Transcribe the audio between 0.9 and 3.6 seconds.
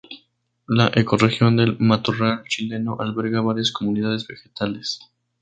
ecorregión del matorral chileno alberga